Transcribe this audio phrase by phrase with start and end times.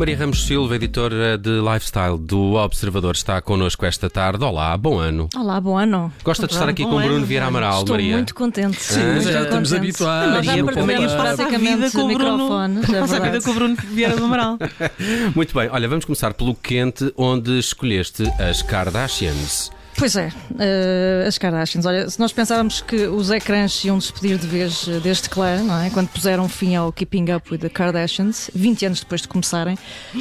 [0.00, 4.42] Maria Ramos Silva, editora de Lifestyle do Observador, está connosco esta tarde.
[4.42, 5.28] Olá, bom ano.
[5.36, 6.10] Olá, bom ano.
[6.24, 8.14] Gosta de estar aqui com Bruno Vieira Amaral, Estou Maria?
[8.16, 8.80] muito contente.
[8.82, 10.36] Sim, Muito já estamos habituados.
[10.36, 10.64] Nós Já Maria
[11.04, 13.44] basicamente vida com o é Passa a vida verdade.
[13.44, 14.58] com o Bruno Vieira do Amaral.
[15.36, 19.70] Muito bem, olha, vamos começar pelo quente, onde escolheste as Kardashians.
[20.00, 21.84] Pois é, eh, as Kardashians.
[21.84, 25.62] Olha, se nós pensávamos que os ecrãs se iam despedir de vez eh, deste clã,
[25.62, 25.90] não é?
[25.90, 29.76] Quando puseram fim ao Keeping Up with the Kardashians, 20 anos depois de começarem,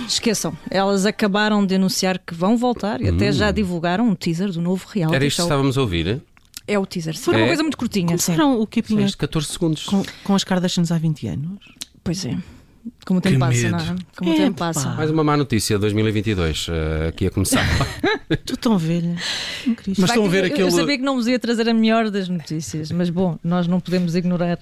[0.05, 4.59] esqueçam, elas acabaram de anunciar que vão voltar e até já divulgaram um teaser do
[4.61, 6.21] novo reality Era isto que estávamos a ouvir?
[6.67, 7.17] É o teaser.
[7.17, 7.47] Foi uma É?
[7.47, 8.33] coisa muito curtinha, sim.
[8.33, 9.85] Começaram o Keeping Isto Up 14 segundos.
[9.85, 11.59] com, com as Kardashians há 20 anos.
[12.03, 12.37] Pois é.
[13.05, 13.71] Como o tempo Que passa, medo.
[13.71, 13.95] não é?
[14.17, 14.89] Como o tempo passa.
[14.91, 17.65] Mais uma má notícia, 2022, eh, aqui a começar.
[18.45, 19.15] Tu tão velha.
[19.97, 20.63] Mas estão a ver eu, aquele.
[20.67, 23.79] eu sabia que não vos ia trazer a melhor das notícias, mas bom, nós não
[23.79, 24.59] podemos ignorar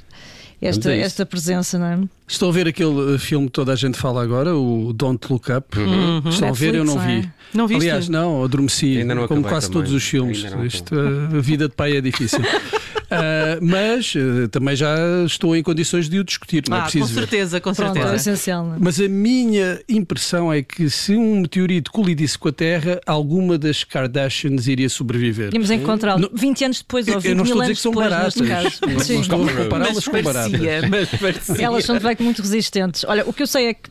[0.61, 1.99] esta, esta presença, não é?
[2.27, 5.49] Estão a ver aquele uh, filme que toda a gente fala agora, o Don't Look
[5.51, 5.77] Up.
[5.79, 6.23] Uhum.
[6.29, 7.31] Estão a ver, eu não Netflix, vi.
[7.53, 7.81] Não viste?
[7.81, 9.83] Aliás, não, adormeci, Ainda não como quase também.
[9.83, 10.43] todos os filmes.
[10.43, 12.39] Não Isto, uh, a vida de pai é difícil.
[12.41, 14.93] Uh, mas uh, também já
[15.25, 17.19] estou em condições de o discutir, não é ah, com preciso ver.
[17.21, 18.15] certeza, com Pronto, é certeza.
[18.15, 18.77] essencial, não é?
[18.81, 23.85] Mas a minha impressão é que se um meteorito colidisse com a Terra, alguma das
[23.85, 25.53] Kardashians iria sobreviver.
[25.53, 27.77] Íamos encontrá-lo Não- 20 anos depois, ou Eu 20 não estou mil a dizer anos
[27.77, 28.79] que são depois, neste baratas.
[28.79, 28.93] caso.
[28.93, 29.21] Não Sim.
[29.21, 30.46] estou a compará-las com baratas.
[30.49, 31.65] Parecia, mas parecia.
[31.65, 33.03] Elas são de facto muito resistentes.
[33.07, 33.89] Olha, o que eu sei é que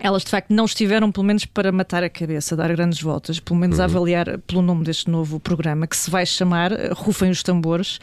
[0.00, 3.58] elas de facto não estiveram, pelo menos, para matar a cabeça, dar grandes voltas, pelo
[3.58, 7.42] menos a avaliar pelo nome deste novo programa, que se vai chamar eh, Rufem os
[7.42, 7.98] Tambores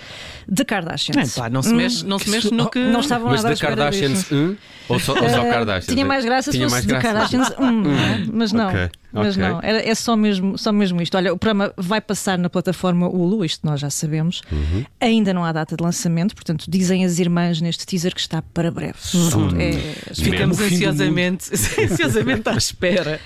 [0.48, 1.38] de Kardashians.
[1.38, 2.80] É, pá, não se mexe, não se mexe no que.
[2.80, 4.36] Não estavam Mas nada espera Kardashians disso.
[4.36, 4.58] 1
[4.90, 5.94] ou só, ou só Eh, Kardashians?
[5.94, 7.08] Tinha mais graça se Tinha fosse mais de.
[7.08, 8.26] Kardashians 1, não é?
[8.34, 8.68] mas não.
[8.68, 9.50] Ok, Mas ok.
[9.50, 11.16] não, era, é só mesmo, só mesmo isto.
[11.16, 14.42] Olha, o programa vai passar na plataforma Hulu, isto nós já sabemos.
[14.52, 14.86] Uhum.
[15.00, 18.70] Ainda não há data de lançamento, portanto, dizem as irmãs neste teaser que está para
[18.70, 18.98] breve.
[19.60, 21.50] É- Ficamos ansiosamente,
[21.82, 23.20] ansiosamente à espera.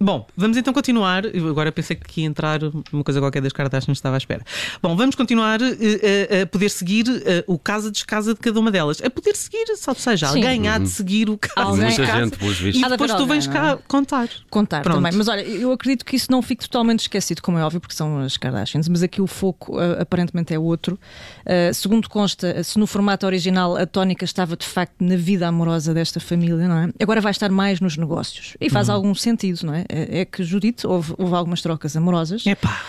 [0.00, 1.24] Bom, vamos então continuar.
[1.34, 2.60] Eu agora pensei que ia entrar
[2.92, 4.42] uma coisa qualquer das Kardashians estava à espera.
[4.82, 8.70] Bom, vamos continuar eh, a, a poder seguir eh, o casa descasa de cada uma
[8.70, 9.00] delas.
[9.02, 10.36] A poder seguir, só seja, Sim.
[10.44, 12.24] alguém há de seguir o casa Alguém- Muita descasa.
[12.24, 12.82] gente, pelos E vistos.
[12.82, 13.56] De depois tu vens não é?
[13.56, 14.28] cá contar.
[14.50, 14.96] contar Pronto.
[14.96, 15.12] também.
[15.16, 18.18] Mas olha, eu acredito que isso não fique totalmente esquecido, como é óbvio, porque são
[18.18, 20.98] as Kardashians, mas aqui o foco uh, aparentemente é outro.
[21.46, 25.94] Uh, segundo consta, se no formato original a tónica estava de facto na vida amorosa
[25.94, 26.88] desta família, não é?
[27.00, 28.56] Agora vai estar mais nos negócios.
[28.60, 29.83] E faz algum sentido, não é?
[29.88, 32.82] É é que Judite houve, houve algumas trocas amorosas, Epá,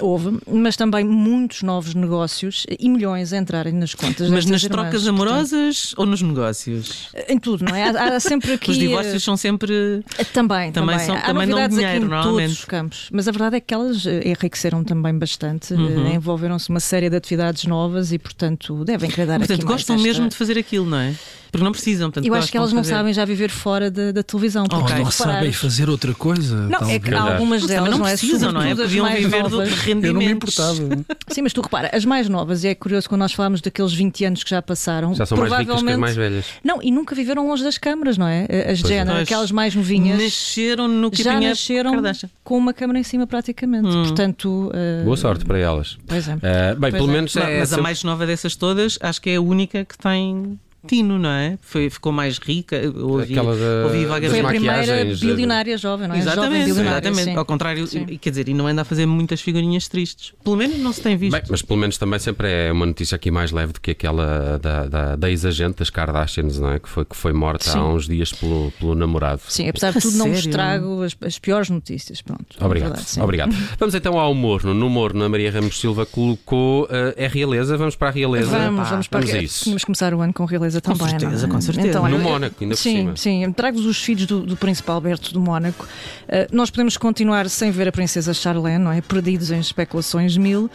[0.00, 4.28] houve, mas também muitos novos negócios e milhões a entrarem nas contas.
[4.30, 4.62] mas nas irmãs.
[4.82, 7.08] trocas Portanto, amorosas ou nos negócios?
[7.28, 7.88] Em tudo, não é?
[7.90, 8.70] Há, há sempre aqui.
[8.70, 10.02] Os divórcios são sempre.
[10.32, 10.98] Também, Também também.
[11.00, 12.46] são- Há também dão dinheiro, aqui em normalmente.
[12.46, 13.08] todos os campos.
[13.12, 16.14] Mas a verdade é que elas eh, enriqueceram também bastante, eh, Uhum.
[16.14, 19.96] envolveram-se uma série de atividades novas e, portanto, devem querer dar Portanto, aqui mais gostam
[19.96, 21.14] esta- mesmo de fazer aquilo, não é?
[21.52, 22.10] Porque não precisam.
[22.10, 22.94] Portanto, Eu acho que elas não fazer.
[22.96, 24.64] sabem já viver fora da, da televisão.
[24.64, 26.56] Se tu Não reparares- sabem fazer outra coisa.
[26.68, 28.10] Não, é que algumas delas, não não é?
[28.10, 28.74] precisam, não é?
[28.74, 29.68] Podiam viver novas.
[29.68, 30.08] de rendimentos.
[30.08, 31.04] Eu não me importava.
[31.28, 34.24] Sim, mas tu repara, as mais novas, e é curioso quando nós falamos daqueles 20
[34.24, 36.00] anos que já passaram, Já são mais ricas que as provavelmente.
[36.00, 36.46] mais velhas.
[36.62, 38.44] Não, e nunca viveram longe das câmaras, não é?
[38.70, 38.94] As Pois é.
[38.94, 39.22] Jenner, Pois.
[39.28, 40.22] aquelas mais novinhas.
[40.22, 42.30] Nasceram no já Keeping Up nasceram Kardashian.
[42.42, 43.86] com uma câmara em cima praticamente.
[43.88, 44.02] Hum.
[44.04, 45.98] Portanto, eh, Boa sorte para elas.
[46.06, 46.32] Pois é.
[46.42, 47.12] Eh, bem, Pois pelo é.
[47.12, 47.58] menos Não, é.
[47.60, 51.30] mas a mais nova dessas todas, acho que é a única que tem Tino, não
[51.30, 51.58] é?
[51.62, 52.76] Foi, ficou mais rica.
[52.96, 54.30] Ouvi, Aquela da- ouvi vagamente.
[54.30, 56.18] Foi a primeira maquiagens, eh, bilionária jovem, não é?
[56.18, 57.24] Exatamente, jovem exatamente.
[57.24, 57.36] sim.
[57.36, 58.06] Ao contrário, Sim.
[58.08, 60.32] e- quer dizer, e não anda a fazer muitas figurinhas tristes.
[60.42, 61.32] Pelo menos não se tem visto.
[61.32, 64.58] Bem, mas pelo menos também sempre é uma notícia aqui mais leve do que aquela
[64.58, 66.78] da, da, da ex-agente das Kardashians, não é?
[66.78, 67.78] Que foi, que foi morta Sim.
[67.78, 69.40] há uns dias pelo, pelo namorado.
[69.48, 72.20] Sim, apesar de tudo, não vos trago as, as piores notícias.
[72.22, 72.44] Pronto.
[72.60, 72.94] é Obrigado.
[72.94, 73.20] verdade.
[73.20, 73.54] Obrigado.
[73.78, 74.64] Vamos então ao humor.
[74.64, 77.76] No humor, na Maria Ramos Silva colocou eh, é realeza.
[77.76, 78.50] Vamos para a realeza.
[78.50, 79.64] Vamos, vamos para vamos a isso.
[79.64, 81.18] Tínhamos que começar o ano com realeza Com também.
[81.18, 81.56] certeza, não é?
[81.56, 81.88] com certeza.
[81.88, 83.16] Então, No olha, Mónaco, ainda por sim, cima.
[83.16, 85.84] Sim, trago-vos os filhos do, do príncipe Alberto do Mónaco.
[85.84, 89.00] Uh, nós podemos continuar sem ver a princesa Charlene, não é?
[89.00, 90.70] Perdidos em especulações mil.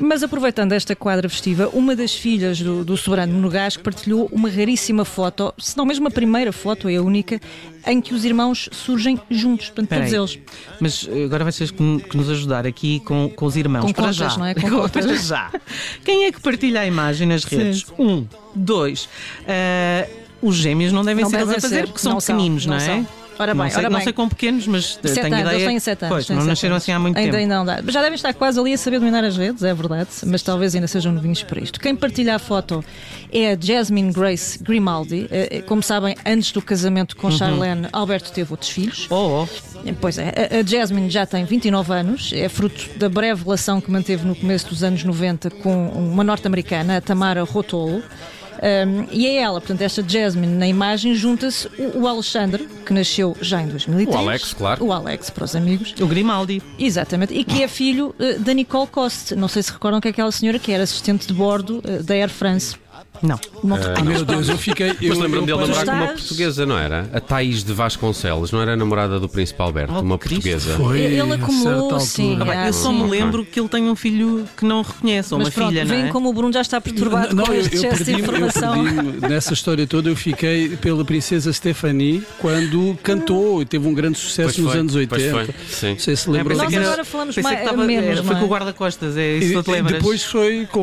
[0.00, 5.04] Mas aproveitando esta quadra festiva, uma das filhas do, do soberano monegasco partilhou uma raríssima
[5.04, 7.40] foto, se não mesmo a primeira foto, é a única,
[7.86, 10.44] em que os irmãos surgem juntos, portanto, Espera todos eles.
[10.80, 13.82] Mas eh, agora vais ter que, nos ajudar aqui com, com os irmãos.
[13.86, 14.36] Com para contas, já.
[14.36, 14.54] não é?
[14.54, 15.50] Com para já.
[16.04, 17.86] Quem é que partilha a imagem nas redes?
[17.98, 18.24] Um,
[18.54, 19.08] dois.
[19.46, 20.08] eh,
[20.40, 21.86] os gêmeos não devem Não ser eles devem a fazer ser.
[21.86, 22.86] porque são Não são, pequeninos, não, não é?
[22.86, 23.06] são.
[23.38, 24.04] Ora bem, não sei, ora não bem.
[24.04, 25.54] sei com pequenos, mas Sete tenho anos, ideia.
[25.54, 26.14] eles têm sete anos.
[26.26, 26.82] Pois, não nasceram anos.
[26.82, 27.40] assim há muito ainda, tempo.
[27.42, 27.82] Ainda não dá.
[27.92, 30.86] Já devem estar quase ali a saber dominar as redes, é verdade, mas talvez ainda
[30.88, 31.78] sejam novinhos para isto.
[31.78, 32.84] Quem partilha a foto
[33.32, 35.28] é a Jasmine Grace Grimaldi.
[35.30, 39.06] Eh, eh, Como sabem, antes do casamento com Charlene, Alberto teve outros filhos.
[39.10, 39.48] Oh, oh.
[39.86, 43.90] Eh, Pois é, a Jasmine já tem 29 anos, é fruto da breve relação que
[43.90, 48.02] manteve no começo dos anos 90 com uma norte-americana, a Tamara Rotolo.
[48.58, 53.36] Um, e é ela, portanto, esta Jasmine na imagem, junta-se o, o Alexandre, que nasceu
[53.40, 54.16] já em 2003.
[54.16, 54.84] O Alex, claro.
[54.84, 55.94] O Alex, para os amigos.
[56.00, 56.62] O Grimaldi.
[56.78, 59.34] Exatamente, e que é filho eh, da Nicole Coste.
[59.34, 62.14] Não sei se recordam que é aquela senhora que era assistente de bordo eh, da
[62.14, 62.76] Air France.
[63.22, 63.38] Não.
[63.64, 64.90] Não te- Ah, meu Deus, eu fiquei.
[64.90, 67.08] Eu, Mas lembro-me eu dele lembrar como uma Estás- portuguesa, não era?
[67.12, 70.42] A Thaís de Vasconcelos, não era a namorada do Príncipe Alberto, Oh, uma Cristo.
[70.42, 70.76] portuguesa.
[70.76, 72.00] Foi Ele a certa acumulou, altura.
[72.00, 72.36] sim.
[72.40, 75.32] Ah, bem, Ah, eu só me lembro que ele tem um filho que não reconhece,
[75.34, 76.08] ou Mas uma pronto, filha, não veem é?
[76.10, 78.84] como o Bruno já está perturbado Não, com eu, este eu excesso de eu informação.
[79.28, 80.08] nessa história toda.
[80.08, 84.80] Eu fiquei pela princesa Stephanie quando cantou e teve um grande sucesso Pois nos foi,
[84.80, 85.30] anos pois 80.
[85.52, 85.90] foi, sim.
[85.90, 88.16] Não sei se É, lembram Nós era- agora falamos pensei mais- que estava- menos, era-
[88.16, 88.38] não Foi é?
[88.38, 89.96] com o guarda-costas, é isso que tu te E lembras?
[89.98, 90.80] Depois foi com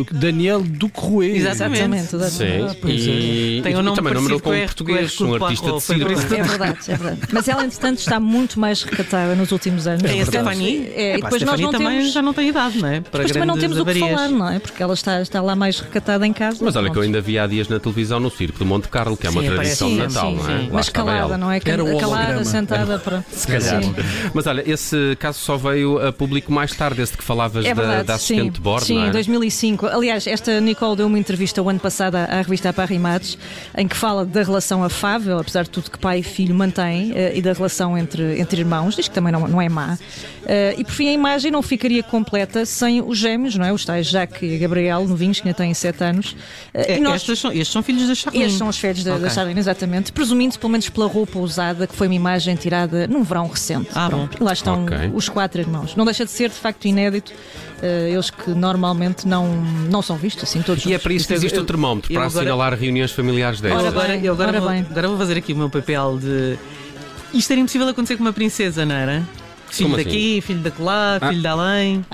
[0.00, 1.36] o Daniel Ducrouet.
[1.36, 1.75] Exatamente.
[1.76, 2.76] Exatamente, Sim, exatamente.
[2.80, 3.10] pois é.
[3.10, 5.72] e, Tem um e nome também número parecido com com um R- português, um artista
[5.72, 6.12] de circo.
[6.12, 7.20] É verdade, é verdade.
[7.32, 10.02] Mas ela, entretanto, está muito mais recatada nos últimos anos.
[10.02, 10.88] Tem a Stephanie?
[10.94, 12.12] É, e Epá, depois nós não também temos.
[12.12, 13.00] já não tem idade, não é?
[13.00, 14.10] Para Depois também não temos o que avarias.
[14.10, 14.58] falar, não é?
[14.58, 16.58] Porque ela está, está lá mais recatada em casa.
[16.64, 19.16] Mas olha que eu ainda vi há dias na televisão no circo de Monte Carlo,
[19.16, 19.96] que é uma Sim, tradição de.
[19.96, 20.58] Natal, Sim, não sim, é?
[20.60, 20.68] sim.
[20.72, 21.60] Mas calada, não é?
[21.60, 23.24] Calada, sentada para.
[23.30, 23.82] Se calhar.
[23.82, 23.94] Sim.
[24.34, 27.74] Mas olha, esse caso só veio a público mais tarde, esse de que falavas É
[27.74, 28.50] da, assistente sim.
[28.50, 29.08] de bordo, Sim, é?
[29.08, 29.86] em 2005.
[29.86, 33.36] Aliás, esta Nicole deu uma entrevista o ano passado à, revista Aparrimados,
[33.76, 37.32] em que fala da relação afável, apesar de tudo que pai e filho mantêm, eh,
[37.36, 39.98] e da relação entre, entre irmãos, diz que também não, não é má.
[40.46, 43.72] Eh, e por fim, a imagem não ficaria completa sem os gêmeos, não é?
[43.72, 46.36] Os tais Jacques e Gabriel, novinhos, que ainda têm 7 anos.
[46.72, 48.44] Eh, É, e nós- estes, são, estes são filhos da Charlene.
[48.44, 49.30] estes são os filhos da, da Ok.
[49.30, 50.12] Charlene, exatamente.
[50.12, 53.88] Presumindo-se, pelo menos pela roupa usada, que foi uma imagem tirada num verão recente.
[53.92, 54.38] Ah, Pronto.
[54.40, 54.96] E lá estão Ok.
[55.12, 55.96] os quatro irmãos.
[55.96, 57.32] Não deixa de ser, de facto, inédito.
[57.82, 59.48] eles que normalmente não,
[59.90, 62.12] não são vistos assim todos E é para isso que Isto é- existe o termómetro,
[62.12, 63.76] para agora- assinalar reuniões familiares deles.
[63.78, 64.86] Ora agora, eu agora, ora vou, bem.
[64.90, 66.58] agora vou fazer aqui o meu papel de.
[67.34, 69.22] Isto era impossível acontecer com uma princesa, não era?
[69.68, 71.28] Filho Como daqui, filho da lá, Ah.
[71.28, 72.04] filho de além.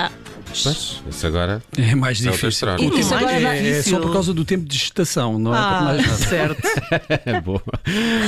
[0.64, 2.68] Mas, isso agora É mais é difícil.
[2.78, 5.96] E- Isso agora É, é só por causa do tempo de gestação, não é Ah,
[6.16, 6.62] certo.
[7.26, 7.62] É boa.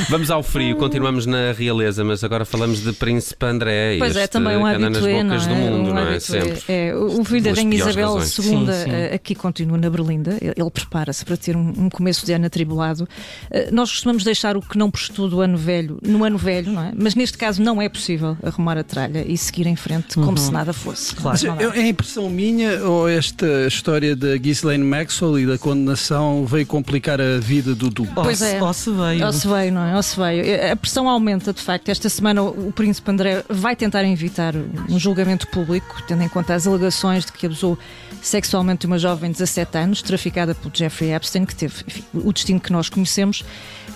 [0.08, 3.96] Vamos ao frio, continuamos na realeza, mas agora falamos de Príncipe André.
[3.98, 5.48] Pois este é, também um habitué, não bocas é?
[5.48, 6.20] do mundo, um não é?
[6.20, 6.62] Sempre.
[6.68, 8.18] É, o filho da Rainha Isabel.
[8.18, 9.14] II Sim, sim.
[9.14, 10.38] aqui continua na Berlinda.
[10.40, 13.08] Ele prepara-se para ter um, um começo de ano atribulado.
[13.50, 16.82] Eh, Nós costumamos deixar o que não prestou do ano velho no ano velho, não
[16.82, 16.92] é?
[16.96, 20.50] Mas neste caso não é possível arrumar a tralha e seguir em frente como se
[20.50, 21.14] nada fosse.
[21.14, 21.38] Claro.
[21.40, 21.44] Mas
[21.74, 27.20] é é impressão minha ou esta história da Ghislaine Maxwell e da condenação veio complicar
[27.20, 28.12] a vida do Duque?
[28.14, 28.62] Pois Ou se- é.
[28.62, 29.26] Ou se veio.
[29.26, 29.96] Ou se veio, não é?
[29.96, 30.72] Ou se veio.
[30.72, 31.88] A pressão aumenta, de facto.
[31.88, 34.54] Esta semana o Príncipe André vai tentar evitar
[34.88, 37.76] um julgamento público, tendo em conta as alegações de que abusou
[38.22, 42.32] sexualmente de uma jovem de 17 anos, traficada por Jeffrey Epstein, que teve enfim, o
[42.32, 43.42] destino que nós conhecemos.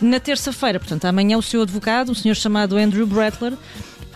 [0.01, 3.53] Na terça-feira, portanto, amanhã, o seu advogado, um senhor chamado Andrew Bretler,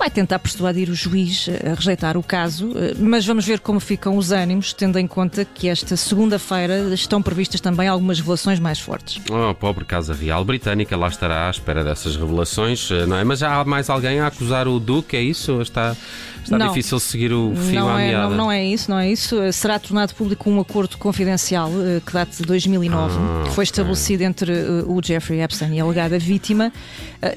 [0.02, 4.16] vai tentar persuadir o juiz a rejeitar o caso, eh, mas vamos ver como ficam
[4.16, 9.20] os ânimos, tendo em conta que esta segunda-feira estão previstas também algumas revelações mais fortes.
[9.30, 13.22] Oh, pobre Casa Real Britânica, lá estará à espera dessas revelações, eh, não é?
[13.22, 15.60] Mas já há mais alguém a acusar o Duque, é isso?
[15.62, 15.96] Está,
[16.42, 16.66] está Não.
[16.66, 18.28] difícil seguir o fio Não à é, meada?
[18.30, 19.40] não, não é isso, não é isso.
[19.40, 21.70] Eh, Será tornado público um acordo confidencial
[22.04, 24.52] que data de 2009, Ah, que foi estabelecido entre
[24.84, 26.72] o Jeffrey Epstein e a alegada vítima.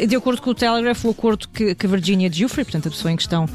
[0.08, 3.18] De acordo com o Telegraph, o acordo que, que Virginia Giuffre, portanto a pessoa em
[3.18, 3.48] questão,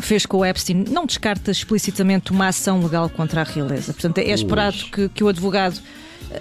[0.00, 3.92] fez com o Epstein, não descarta explicitamente uma ação legal contra a realeza.
[3.92, 5.80] Portanto, é esperado que, que o advogado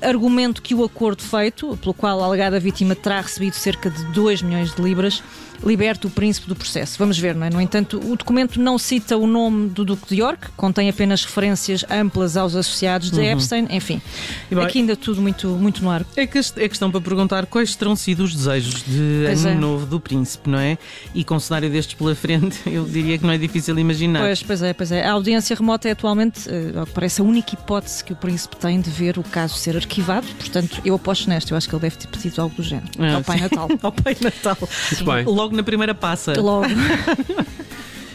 [0.02, 4.42] argumente que o acordo feito, pelo qual a alegada vítima terá recebido cerca de 2
[4.42, 5.24] milhões de libras,
[5.64, 6.98] liberte o príncipe do processo.
[6.98, 7.50] Vamos ver, não é?
[7.50, 11.84] No entanto, o documento não cita o nome do Duque de York, contém apenas referências
[11.90, 14.02] amplas aos associados de Epstein, enfim.
[14.50, 16.06] Bem- Aqui ainda tudo muito, muito no ar.
[16.16, 19.60] É, que, é questão para perguntar quais terão sido os desejos de Pois ano é.
[19.60, 20.78] novo do príncipe, não é?
[21.14, 24.22] E com um cenário destes pela frente, eu diria que não é difícil imaginar.
[24.22, 25.06] Pois, pois é, pois é.
[25.06, 28.90] A audiência remota é atualmente, que parece, a única hipótese que o príncipe tem de
[28.90, 30.28] ver o caso ser arquivado.
[30.38, 31.54] Portanto, eu aposto nesta.
[31.54, 32.88] Eu acho que ele deve ter pedido algo do género.
[33.00, 33.40] Ah, ao Pai.
[33.40, 33.70] Natal.
[33.82, 34.58] Ao Pai Natal.
[34.92, 35.24] Muito bem.
[35.26, 36.40] Logo na primeira passa.
[36.40, 36.68] Logo.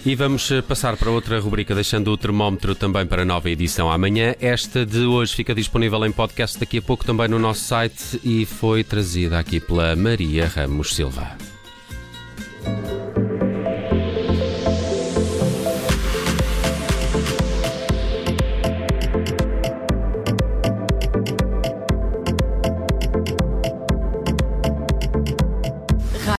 [0.06, 3.90] E vamos eh, passar para outra rubrica, deixando o termómetro também para a nova edição
[3.90, 4.34] amanhã.
[4.38, 8.44] Esta de hoje fica disponível em podcast daqui a pouco também no nosso site e
[8.44, 11.53] foi trazida aqui pela Maria Ramos Silva.